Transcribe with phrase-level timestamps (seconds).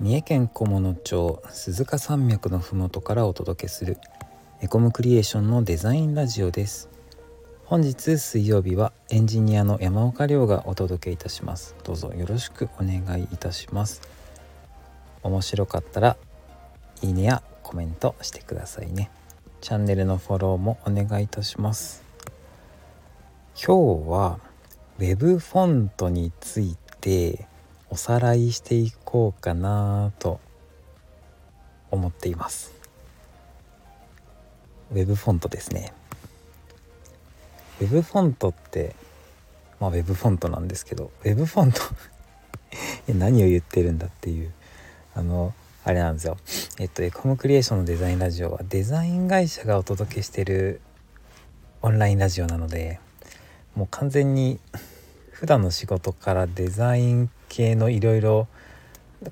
[0.00, 3.98] 三重県菰野町鈴鹿山脈のふからお届けする
[4.60, 6.88] エコムクリエーションのデザインラジオです。
[7.64, 11.74] 本日水曜日はエンジニアの山岡亮がお届けいたします。
[11.82, 14.00] どうぞよろしくお願いいたします。
[15.24, 16.16] 面白かったら
[17.02, 19.10] いいねやコメントしてくださいね。
[19.60, 22.04] チャンネルのフォローもお願いいたします。
[23.56, 24.38] 今日は
[25.00, 27.48] Web フォントについて
[27.90, 30.40] おさらいしていこうかなと
[31.90, 32.72] 思っています。
[34.92, 35.92] Web フォントですね。
[37.80, 38.94] Web フォントって
[39.80, 41.80] まあ Web フォントなんですけど Web フォント
[43.14, 44.52] 何を言ってるんだっていう
[45.14, 46.36] あのあれなんですよ。
[46.78, 50.80] えっとエコムクリエーションのデザインラジオはデザイン会社がお届けしてる
[51.80, 53.00] オンラインラジオなので
[53.74, 54.58] もう完全に
[55.38, 58.48] 普段の仕事からデザイン系のいろいろ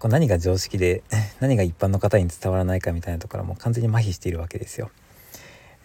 [0.05, 1.03] 何が常識で
[1.41, 4.93] 何が一般の方に伝わらないかみたいなところも完全に麻痺しているわけですよ。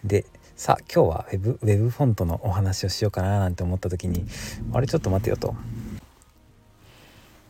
[0.04, 4.24] でさあ今日はウェブウェブフォントのお話をしようかななんて思った時に
[4.72, 5.56] あれちょっと待てよと。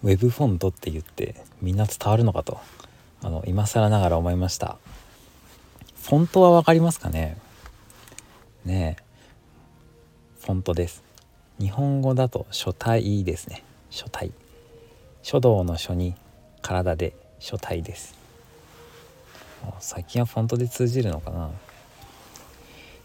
[0.03, 2.59] ウェブフォントって言ってみんな伝わるのかと。
[3.23, 4.79] あの今更ながら思いました。
[6.05, 7.37] フォントは分かりますかね？
[8.65, 9.03] ねえ。
[10.41, 11.12] フォントです。
[11.63, 13.63] 日本語だと書体ですね。
[13.89, 14.33] 書体
[15.23, 16.17] 書道の書に
[16.61, 18.17] 体で書体です。
[19.79, 21.51] 最近はフォントで通じるのかな。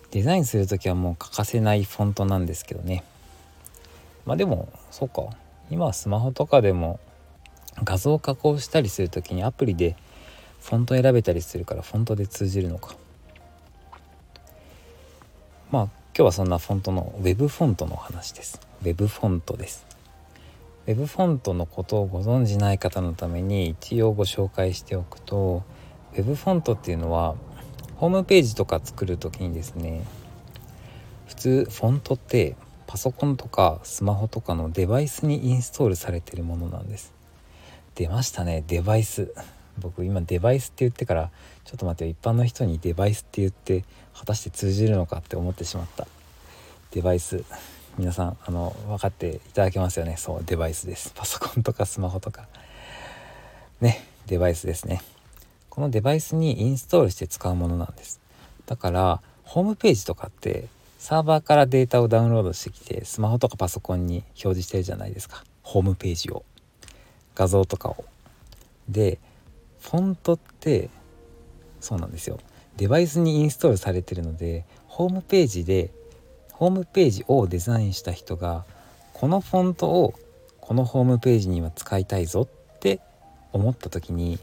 [0.09, 3.03] デザインする時はもう欠かせないフォントなんですけどね。
[4.25, 5.27] まあでもそうか。
[5.69, 6.99] 今はスマホとかでも
[7.83, 9.95] 画像を加工したりする時にアプリで
[10.61, 12.95] フォント選べたりするからフォントで通じるのか。
[15.69, 18.59] まあ今日はそんなフォントの Web フォントの話です。
[18.81, 19.85] Web フォントです。
[20.87, 25.61] Web フォントのことをご存じない方のために一応ご紹介しておくと
[26.15, 27.35] Web フォントっていうのは
[27.97, 30.01] ホームページとか作る時にですね
[31.27, 32.55] 普通フォントって
[32.87, 37.13] パソコンとかスマホとかのデバイスにインストールされてるものなんです。
[37.93, 39.35] 出ましたねデバイス。
[39.79, 41.29] 僕今デバイスって言ってから
[41.65, 43.83] ちょっと待ってよ一般の人にデバイスって言って
[44.15, 46.07] 果たして通じるのかって思ってしまった。
[46.91, 47.43] デバイス。
[47.97, 50.17] 皆さんあの分かっていただけますよね。
[50.17, 51.11] そうデバイスです。
[51.15, 52.47] パソコンとかスマホとか。
[53.81, 55.01] ねデバイスですね。
[55.69, 58.19] このデバイスにインストールして使うものなんです。
[58.65, 60.67] だからホームページとかって
[60.99, 65.43] サーバーからデータをダウンロードしてきてスマホとかパソコンに表示してるじゃないですか。
[65.63, 66.43] ホームページを。
[67.35, 68.05] 画像とかを。
[68.89, 69.19] で
[69.81, 70.89] フォントって
[71.79, 72.39] そうなんですよ。
[72.77, 75.91] デバイスにインストールされてるのでホームページで
[76.51, 78.65] ホームページをデザインした人が
[79.13, 80.13] このフォントを
[80.61, 82.99] このホームページには使いたいぞって
[83.53, 84.39] 思った時に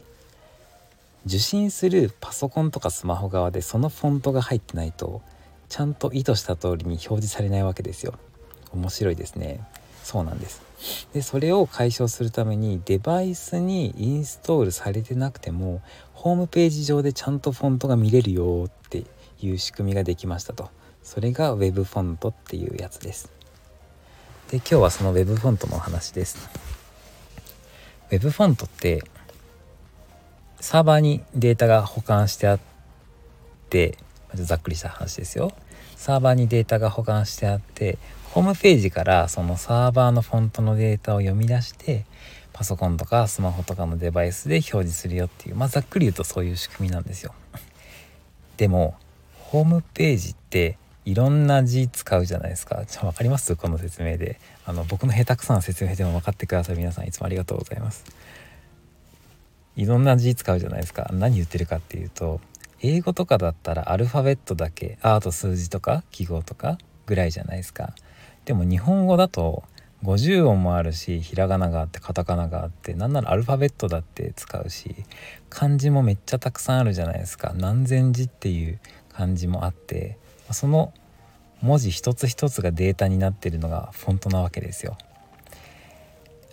[1.25, 5.21] 受信するパソコンとかスマホ側でそのフォントが入ってないと
[5.69, 8.13] ちゃんと意図した通りに表示されないわけですよ。
[8.71, 9.61] 面白いですね。
[10.05, 10.61] そうなんです。
[11.13, 15.81] でそれを解消するためにデバイスにインストールされてなくても
[16.13, 19.03] ホームページ上でちゃんとフォントが見れるよって
[19.41, 20.69] いう仕組みができましたと。
[21.01, 23.31] それが Web フォントっていうやつです。
[24.51, 26.37] で今日はその Web フォントの話です。
[28.11, 29.03] Web フォントって
[30.59, 32.59] サーバーにデータが保管してあっ
[33.71, 33.97] て
[34.35, 35.51] ざっくりした話ですよ。
[35.95, 37.97] サーバーにデータが保管してあって
[38.35, 42.03] ホームページからそのサーバーのフォントのデータを読み出して
[42.51, 47.33] パソコンとかスマホとかのデバイスで表示するよっていうまあざっくり言うとそういう仕組みなんですよ。
[48.57, 48.95] でも
[49.39, 52.85] ホームページっていろんな字使うじゃないですか。
[52.85, 53.55] ちょ分かります？
[53.55, 54.37] この説明で。
[54.65, 56.75] あの僕の下手くそな説明でも分かってください。
[56.75, 58.03] 皆さんいつもありがとうございます。
[59.77, 61.09] いろんな字使うじゃないですか。
[61.13, 62.41] 何言ってるかっていうと
[62.81, 67.95] 英語とかだったらアルファベットだけあと数字とか記号とかぐらいじゃないですか。
[68.45, 69.63] でも日本語だと
[70.03, 74.95] 50音もあるしひらがながあってカタカナがあってなんならアルファベットだって使うし
[75.49, 78.79] 漢字もめっちゃたくさんあるじゃないですか何千字っていう
[79.11, 80.17] 漢字もあって
[80.51, 80.93] その
[81.61, 84.97] 文字一つ一つがデータになってるのがフォントなわけですよ。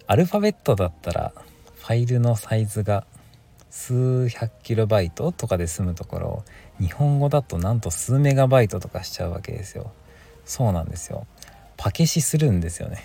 [0.06, 1.32] アルファベットだったら
[1.76, 3.04] ファイルのサイズが
[3.68, 6.44] 数百キロバイトとかで済むところ
[6.80, 9.92] 日本語だとなんと数メガバイトとかしちゃうわけですよ。
[10.44, 11.26] そうなんですよ。
[11.82, 13.02] パケシするんですよね。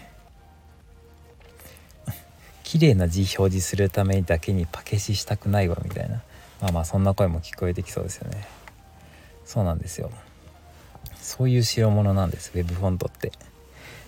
[2.63, 6.21] 綺麗な字表示するためだけにパケシしたくないわみたいな。
[6.61, 8.47] まあまあそんな声も聞こえてきそうですよね。
[9.45, 10.11] そうなんですよ。
[11.19, 13.31] そういう代物なんです Web フォントって。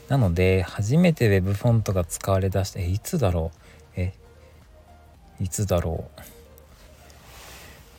[0.08, 3.52] なので初めて Web フォントが使われだしてえいつだろ
[3.98, 4.00] う？
[4.00, 4.14] え
[5.42, 6.06] いつだろ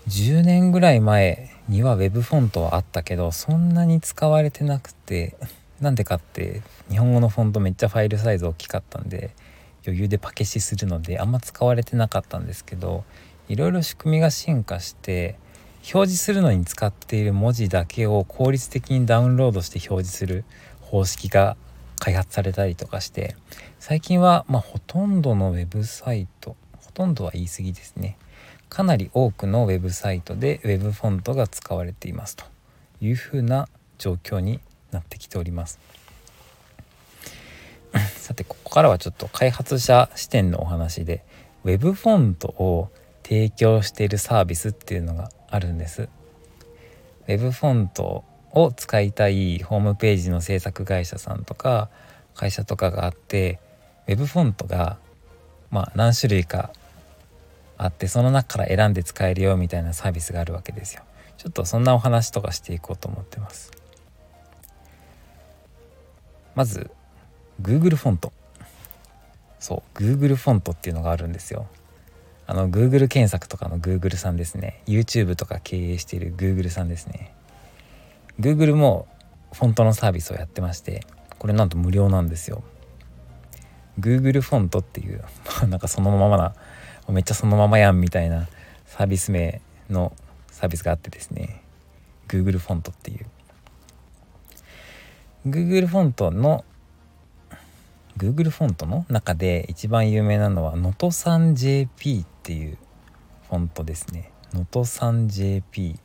[0.07, 5.37] う？10年ぐらい前には Web フォントはあったけどそんなに使われてなくて。
[5.81, 9.35] なんでかって日本語のフォントめっちゃファイルサイズ大きかったんで
[9.87, 13.05] 余裕でパケシするのであんま使われてなかったんですけど
[13.49, 15.37] いろいろ仕組みが進化して
[15.95, 20.45] 表示するのに使っている文字だけを効率的にダウンロードして表示する
[20.83, 21.57] 方式が
[21.99, 23.35] 開発されたりとかして
[23.79, 28.19] 最近はまほとんどのウェブサイトほとんどは言い過ぎですね。
[28.69, 32.45] かなり多くのウェブサイトでウェブフォントが使われていますと
[33.01, 33.69] いうふうな
[33.99, 34.61] 状況に
[34.93, 35.79] なってきております。
[38.17, 41.25] さてここからはちょっと開発者視点のお話で
[41.65, 42.91] Web フォントを
[43.23, 46.09] 提供しているサービスっていうのがあるんです。
[47.27, 51.89] Web フォントを使いたいホームページの制作会社さんとか
[52.35, 53.61] 会社とかがあって
[54.09, 54.99] Web フォントが
[55.71, 56.71] まあ何種類か
[57.79, 61.03] あってその中から選んで使えるよみたいなサービスがあるわけですよ。
[61.39, 63.71] ちょっとそんなお話とかしていこうと思ってます。
[66.61, 66.91] まず
[67.63, 68.35] Google フォント
[69.59, 71.67] そう Google フォントっていうのがあるんですよ。
[72.47, 74.83] あの Google 検索とかの Google さんですね。
[74.87, 77.33] YouTube とか経営している Google さんですね。
[78.39, 79.09] Google も
[79.55, 81.07] フォントのサービスをやってまして
[81.39, 82.63] これなんと無料なんですよ。
[83.99, 85.25] Google フォントっていう
[85.67, 86.55] なんかそのままな
[87.09, 88.49] めっちゃそのままやんみたいな
[88.85, 90.13] サービス名の
[90.51, 91.63] サービスがあってですね。
[92.29, 93.25] Google フォントっていう。
[95.47, 96.67] Google フォントの
[98.19, 102.77] Google フォントの中で一番有名なのは能登ん JP っていう
[103.49, 104.31] フォントですね。
[104.53, 105.99] 能登ん JP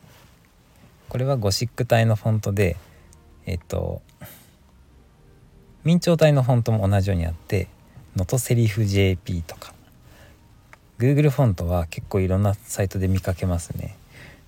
[1.10, 2.78] これはゴシック体のフォントで
[3.46, 4.02] えっと
[5.84, 7.68] 明朝体のフォントも同じようにあって
[8.16, 9.74] 能登セリフ JP とか。
[10.98, 13.98] Google フォントは結構いろんなサイトで見かけますね。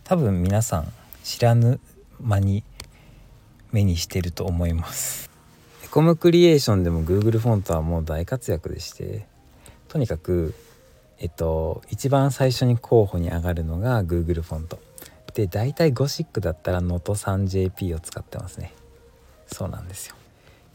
[0.06, 0.94] 多分皆さん
[1.25, 1.81] 知らぬ
[2.22, 2.63] 間に
[3.71, 5.29] 目にしてると思います。
[5.83, 9.25] エコムクリエーションでも Google フォントはもう大活躍でして
[9.87, 10.53] とにかく
[11.19, 14.79] えっと一番最初に候補に上がるのが Google フォント。
[15.33, 18.73] で大体ゴシックだったら能登 3JP を使ってますね。
[19.47, 20.15] そうなんですよ。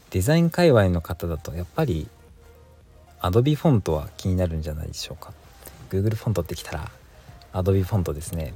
[0.09, 2.07] デザイン界隈の方だとやっぱり
[3.19, 5.33] Adobe フォントは気になるんじゃないでしょうか。
[5.89, 6.91] Google フォントってきたら
[7.53, 8.53] Adobe フォントですね。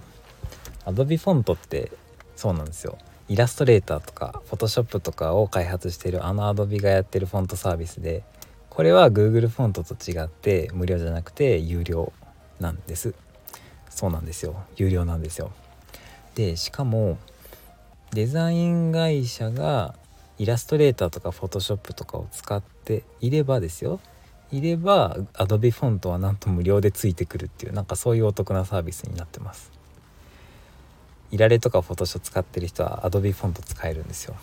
[0.86, 1.92] Adobe フォントって
[2.36, 2.98] そうなんですよ。
[3.30, 8.24] イラストレーターとか Photoshop とかを開発しているあの Adobe がやってるフォントサービスで
[8.70, 12.14] これは Google フォントと違って無料じゃなくて有料
[12.60, 13.14] なんです。
[13.90, 14.56] そうなんですよ。
[14.76, 15.52] 有料なんですよ。
[16.36, 17.18] でしかも
[18.12, 19.96] デザイン会社が
[20.38, 24.00] イラストレーターとか Photoshop とかを使っていればですよ。
[24.52, 29.77] いれば Adobe フォントはなんと無料でついてくるっていうなんかそういうお得なサービスになってます。
[31.32, 34.36] いられとか Photoshop 使ってる人は Adobe フォント使えるんですよ。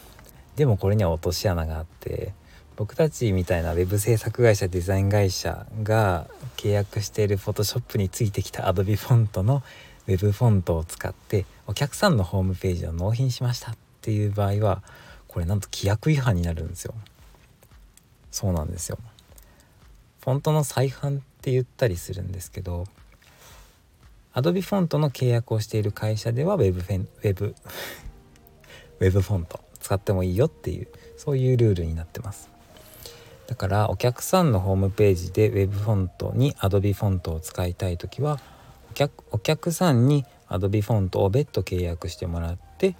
[0.57, 2.33] でもこれには落とし穴があって
[2.77, 6.27] 僕たちみたいな web 制作会社デザイン会社が
[6.57, 9.63] 契約している Photoshop についてきた Adobe フォントの
[10.07, 14.83] web フォントを使ってお客さんのホームページを納品しましたっていう場合は
[15.29, 16.95] これなんと規約違反になるんですよ。
[18.31, 18.99] そうなんですよ。
[20.21, 22.87] フォントの再販って言ったりするんですけど
[24.35, 27.55] Adobe フォントの契約をしている会社では Web フェン Web
[28.99, 32.51] Web フォント使ってもいいよっていうそういうルールになってます。
[33.47, 38.41] だからお客さんのホームページで Web フォントに Adobe フォントを使いたい時は
[38.91, 42.97] お客お客さんに Adobe フォントを別途契約してもらって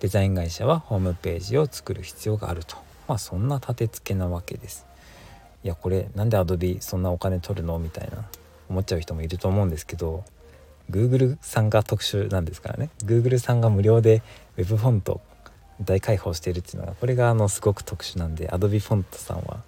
[0.00, 2.76] デザイン会社はホームページを作る必要があると。
[3.08, 4.84] まあそんな立て付けなわけです。
[5.64, 7.78] いやこれなんで Adobe そんなお金取るの？
[7.78, 8.24] みたいな
[8.68, 10.24] 思っちゃう人もいると思うんですけど
[10.90, 12.90] Google さんが特殊なんですからね。
[13.04, 14.22] Google さんが無料で
[14.56, 15.20] Web フォント
[15.80, 19.62] 大開放しているっていうのがこれがあのすごく特殊なんで Adobe フォントさんは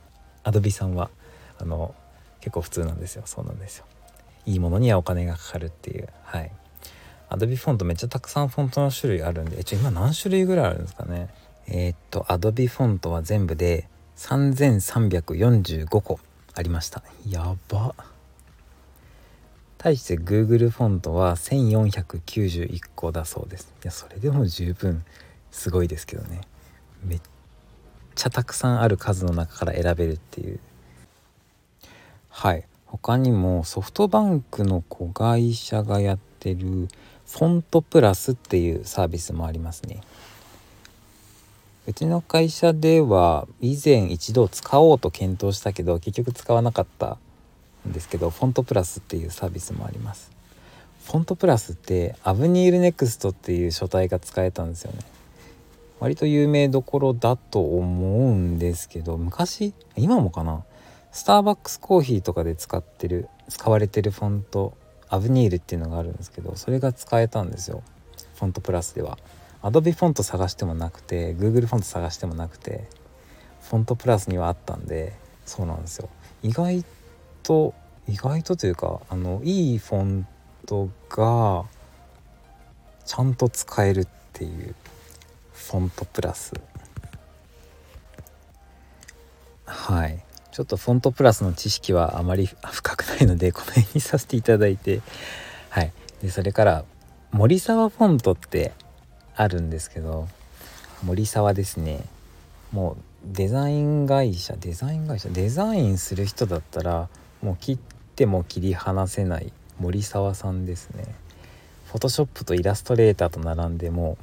[0.44, 1.10] Adobe さんは
[1.58, 1.94] あの
[2.40, 3.22] 結構普通なんですよ。
[3.26, 3.84] そうなんですよ。
[4.46, 6.08] いいものにはお金がかかるっていう。
[6.24, 6.50] はい。
[7.30, 11.28] Adobe フォントめっちゃたくさんフォントの種類あるんでちょ今何種類ぐらいあるんですかね。
[11.66, 16.20] えー、っと Adobe フォントは全部で3345個
[16.54, 17.02] ありました。
[17.28, 17.88] やば。
[17.88, 17.94] っ
[19.84, 23.70] 対して Google フォントは1491個だそうです。
[23.84, 25.04] いやそれでも十分
[25.50, 26.40] すごいですけどね。
[27.04, 27.20] めっ
[28.14, 30.58] ちゃたくさんある数の中から選べるっていう。
[32.30, 32.64] はい。
[32.86, 36.88] 他にもソフトバンクの子会社がやってる
[37.26, 40.00] フォントプラスっていうサービスもありますね。
[41.86, 47.18] うちの会社では以前一度使おうと検討したけど結局使わなかった
[47.86, 50.30] んですけどフォントプラスっていうサービスもあります。
[51.04, 54.98] フォントプラスってアブニールネクストっていう書体が使えたんですよね。
[56.00, 60.64] 割と有名どころだと思うんですけど昔今もかな？
[61.12, 64.76] スターバックスコーヒーとかで使ってる使われてるフォント
[65.08, 67.82] アブニールっていうのがあるんですけどそれが使えたんですよ。
[68.36, 69.18] フォントプラスでは。
[69.62, 72.84] Adobe フォント探してもなくて Google フォント探してもなくて
[73.62, 75.14] フォントプラスにはあったんで
[75.46, 76.08] そうなんですよ。
[76.42, 76.84] 意外
[77.44, 77.74] と
[78.08, 80.26] 意外とというかあのいいフォン
[80.66, 81.64] トが
[83.06, 84.74] ちゃんと使えるっていう
[85.52, 86.52] フォントプラス。
[89.66, 90.22] はい。
[90.50, 95.00] ちょっとフォントプラスの知識はあまり深くないのでこの辺にさせていただいて。
[95.70, 95.92] はい。
[96.22, 96.84] でそれから
[97.32, 98.72] 森沢フォントって
[99.36, 100.28] あるんですけど
[101.02, 102.00] 森沢ですね。
[102.72, 107.08] もうデザイン会社デザイン会社デザインする人だったら
[107.44, 107.78] もう切っ
[108.16, 111.04] ても切り離せない森沢さんですね。
[111.88, 114.16] フォトショップとイラストレーターと並んでも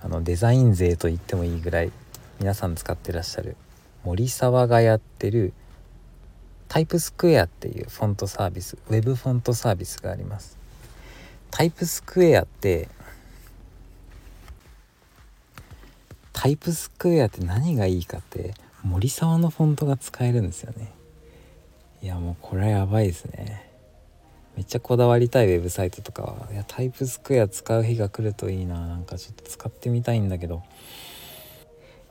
[0.00, 1.90] あのデザイン勢と言ってもいいぐらい
[2.38, 3.56] 皆さん使ってらっしゃる
[4.04, 5.52] 森沢がやってる
[6.68, 10.56] タイプスクエアっていうフォントサービスウェブフォントサービスがあります。
[11.50, 12.88] タイプスクエアって
[16.32, 20.92] タイプスクエアって何がいいかって森沢のフォントが使えるんですよね。
[22.04, 23.66] いやもうこれはやばいですね。
[24.56, 26.52] めっちゃこだわりたいウェブサイトとかは。
[26.52, 28.86] いやタイプスクエア使う日が来るといいな。
[28.86, 30.62] なんかちょっと使ってみたいんだけど。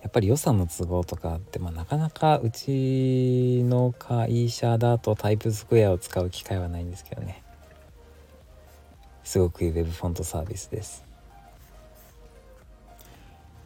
[0.01, 7.43] やっぱり予算の都合とかって、まあ、なかなかうちの会社だとタイプスクエアを使う機会はないんですけどね。
[9.23, 11.05] すごくいいウェブフォントサービスです。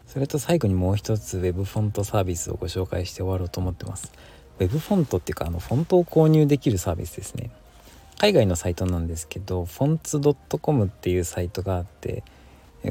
[0.07, 4.11] それと最後にもう一つ Web フォントサービスをご紹介して終わろうと思ってます。
[4.59, 7.51] Web フォントっていうかあのフォントを購入できるサービスですね。
[8.17, 10.19] 海外のサイトなんですけどフォンツ
[10.59, 12.23] .com っていうサイトがあって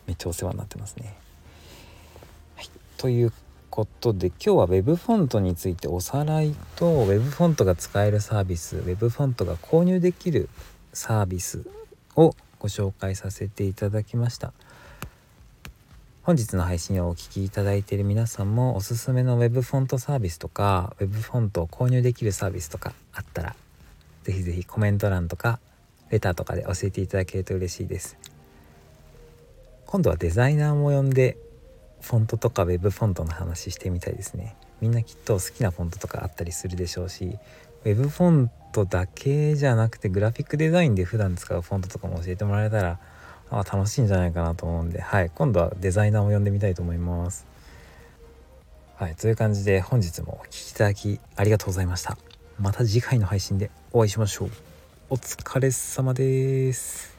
[0.07, 1.15] めっちゃお世話になってますね、
[3.03, 3.33] という
[3.69, 10.49] ことで今日は Web フォントについておさらいと Web フォントが使えるサービス Web フォントが購入できる
[10.93, 11.65] サービス
[12.15, 14.53] をご紹介させていただきました。
[16.23, 23.57] 本日の配信をお聴きいただいている皆さんもおすすめの Web フォントサービスとか Web フォントを購入できるサービスとかあったら
[24.23, 25.59] 是非是非コメント欄とか
[26.11, 28.17] レターとかで教えていただけると嬉しいです。
[29.87, 31.37] 今度はデザイナーも呼んで
[32.03, 37.39] フォントとか Web フォントの話してみたいですねみんなきっと好きなフォントとかあったりするでしょうし
[37.85, 42.99] Web フォントだけじゃなくてグラフィックデザインで普段使うフォントとかも教えてもらえたら
[43.51, 47.47] あ楽しいんじゃないかなと思うんで、はい、今度はデザイナーを呼んでみたいと思います。
[48.97, 52.17] はい、という感じで本日もお聴きいただきありがとうございました。
[52.59, 54.51] また次回の配信でお会いしましょう。
[55.11, 57.17] お疲れ様です。